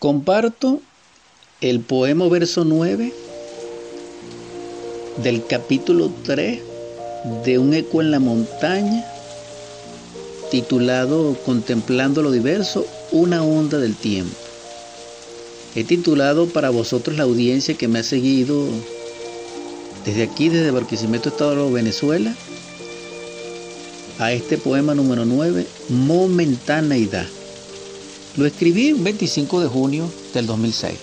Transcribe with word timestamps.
Comparto 0.00 0.80
el 1.60 1.80
poema 1.80 2.26
verso 2.26 2.64
9 2.64 3.12
del 5.22 5.44
capítulo 5.44 6.10
3 6.24 6.58
de 7.44 7.58
Un 7.58 7.74
eco 7.74 8.00
en 8.00 8.10
la 8.10 8.18
montaña, 8.18 9.04
titulado 10.50 11.36
Contemplando 11.44 12.22
lo 12.22 12.30
diverso, 12.30 12.86
una 13.12 13.44
onda 13.44 13.76
del 13.76 13.94
tiempo. 13.94 14.34
He 15.74 15.84
titulado 15.84 16.46
para 16.46 16.70
vosotros 16.70 17.18
la 17.18 17.24
audiencia 17.24 17.74
que 17.74 17.86
me 17.86 17.98
ha 17.98 18.02
seguido 18.02 18.64
desde 20.06 20.22
aquí, 20.22 20.48
desde 20.48 20.70
Barquisimeto, 20.70 21.28
Estado 21.28 21.66
de 21.66 21.74
Venezuela, 21.74 22.34
a 24.18 24.32
este 24.32 24.56
poema 24.56 24.94
número 24.94 25.26
9, 25.26 25.66
Momentaneidad. 25.90 27.26
Lo 28.36 28.46
escribí 28.46 28.92
un 28.92 29.02
25 29.02 29.60
de 29.60 29.66
junio 29.66 30.08
del 30.32 30.46
2006, 30.46 30.94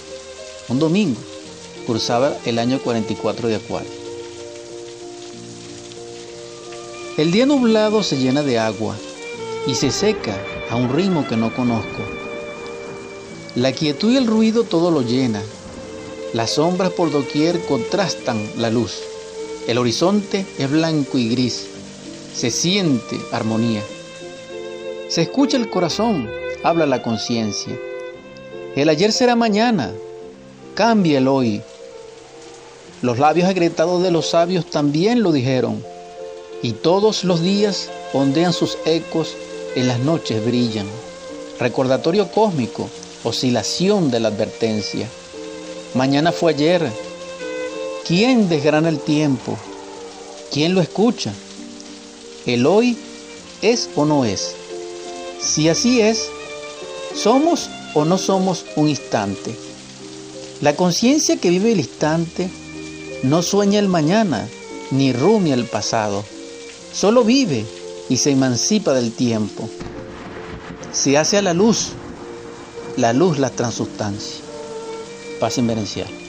un 0.69 0.79
domingo. 0.79 1.19
Cursaba 1.85 2.37
el 2.45 2.57
año 2.57 2.79
44 2.79 3.49
de 3.49 3.55
Acuario. 3.55 3.91
El 7.17 7.31
día 7.31 7.45
nublado 7.45 8.01
se 8.01 8.17
llena 8.17 8.43
de 8.43 8.59
agua 8.59 8.95
y 9.67 9.75
se 9.75 9.91
seca 9.91 10.41
a 10.69 10.77
un 10.77 10.87
ritmo 10.89 11.27
que 11.27 11.35
no 11.35 11.53
conozco. 11.53 12.01
La 13.55 13.73
quietud 13.73 14.13
y 14.13 14.17
el 14.17 14.27
ruido 14.27 14.63
todo 14.63 14.89
lo 14.89 15.01
llena. 15.01 15.41
Las 16.33 16.51
sombras 16.51 16.91
por 16.91 17.11
doquier 17.11 17.59
contrastan 17.65 18.41
la 18.57 18.69
luz. 18.69 18.99
El 19.67 19.79
horizonte 19.79 20.45
es 20.57 20.71
blanco 20.71 21.17
y 21.17 21.27
gris. 21.27 21.65
Se 22.33 22.51
siente 22.51 23.19
armonía. 23.33 23.83
Se 25.09 25.21
escucha 25.21 25.55
el 25.55 25.69
corazón 25.69 26.29
habla 26.63 26.85
la 26.85 27.01
conciencia. 27.01 27.73
El 28.75 28.89
ayer 28.89 29.13
será 29.13 29.35
mañana, 29.35 29.93
cambia 30.75 31.19
el 31.19 31.29
hoy. 31.29 31.61
Los 33.01 33.17
labios 33.17 33.47
agrietados 33.47 34.03
de 34.03 34.11
los 34.11 34.29
sabios 34.29 34.69
también 34.69 35.23
lo 35.23 35.31
dijeron, 35.31 35.83
y 36.61 36.73
todos 36.73 37.23
los 37.23 37.41
días 37.41 37.89
ondean 38.13 38.51
sus 38.51 38.77
ecos, 38.85 39.33
en 39.75 39.87
las 39.87 39.99
noches 39.99 40.43
brillan. 40.43 40.87
Recordatorio 41.59 42.29
cósmico, 42.31 42.89
oscilación 43.23 44.11
de 44.11 44.19
la 44.19 44.29
advertencia. 44.29 45.07
Mañana 45.93 46.31
fue 46.31 46.53
ayer. 46.53 46.91
¿Quién 48.05 48.49
desgrana 48.49 48.89
el 48.89 48.99
tiempo? 48.99 49.57
¿Quién 50.51 50.73
lo 50.73 50.81
escucha? 50.81 51.31
El 52.45 52.65
hoy 52.65 52.97
es 53.61 53.89
o 53.95 54.05
no 54.05 54.25
es. 54.25 54.55
Si 55.39 55.69
así 55.69 56.01
es, 56.01 56.29
¿Somos 57.17 57.71
o 57.95 58.05
no 58.05 58.19
somos 58.19 58.63
un 58.75 58.89
instante? 58.89 59.55
La 60.61 60.75
conciencia 60.75 61.37
que 61.37 61.49
vive 61.49 61.71
el 61.71 61.79
instante 61.79 62.47
no 63.23 63.41
sueña 63.41 63.79
el 63.79 63.87
mañana 63.87 64.47
ni 64.91 65.13
rumia 65.13 65.55
el 65.55 65.65
pasado, 65.65 66.23
solo 66.93 67.23
vive 67.23 67.65
y 68.07 68.17
se 68.17 68.29
emancipa 68.29 68.93
del 68.93 69.11
tiempo. 69.13 69.67
Se 70.91 71.17
hace 71.17 71.37
a 71.37 71.41
la 71.41 71.55
luz, 71.55 71.93
la 72.97 73.13
luz 73.13 73.39
la 73.39 73.49
transustancia. 73.49 74.43
Paz 75.39 75.57
inverencial. 75.57 76.26